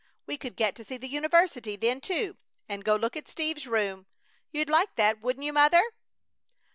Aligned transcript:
We 0.25 0.35
could 0.35 0.55
get 0.55 0.73
to 0.77 0.83
see 0.83 0.97
the 0.97 1.07
university 1.07 1.75
then, 1.75 2.01
too, 2.01 2.37
and 2.67 2.83
go 2.83 2.95
look 2.95 3.15
at 3.15 3.27
Steve's 3.27 3.67
room. 3.67 4.07
You'd 4.51 4.67
like 4.67 4.95
that, 4.95 5.21
wouldn't 5.21 5.45
you, 5.45 5.53
Mother?" 5.53 5.83